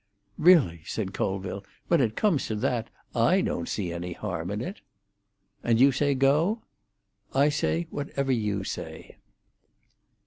[0.39, 4.81] "Really," said Colville, "when it comes to that, I don't see any harm in it."
[5.63, 6.63] "And you say go?"
[7.35, 9.17] "I say whatever you say."